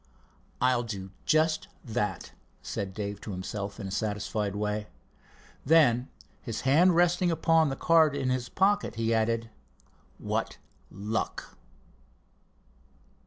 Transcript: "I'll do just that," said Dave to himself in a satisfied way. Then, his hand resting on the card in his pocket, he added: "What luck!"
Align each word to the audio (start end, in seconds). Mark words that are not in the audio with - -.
"I'll 0.59 0.81
do 0.81 1.11
just 1.27 1.67
that," 1.85 2.31
said 2.63 2.95
Dave 2.95 3.21
to 3.21 3.29
himself 3.29 3.79
in 3.79 3.85
a 3.87 3.91
satisfied 3.91 4.55
way. 4.55 4.87
Then, 5.63 6.09
his 6.41 6.61
hand 6.61 6.95
resting 6.95 7.31
on 7.31 7.69
the 7.69 7.75
card 7.75 8.15
in 8.15 8.31
his 8.31 8.49
pocket, 8.49 8.95
he 8.95 9.13
added: 9.13 9.51
"What 10.17 10.57
luck!" 10.89 11.55